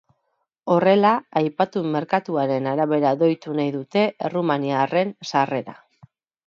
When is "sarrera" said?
5.33-5.83